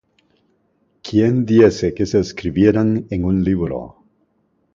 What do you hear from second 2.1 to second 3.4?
escribieran en